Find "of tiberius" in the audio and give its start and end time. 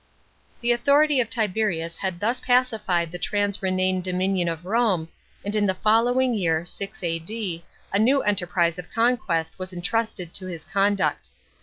1.21-1.97